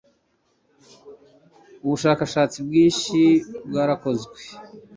ubushakashatsi 1.85 2.57
bwinshi 2.67 3.19
bwarakozwe 3.69 4.31